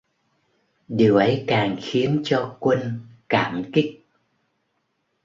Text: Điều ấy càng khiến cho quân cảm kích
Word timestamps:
Điều 0.87 1.15
ấy 1.15 1.43
càng 1.47 1.77
khiến 1.81 2.21
cho 2.25 2.57
quân 2.59 2.99
cảm 3.29 3.63
kích 3.73 4.01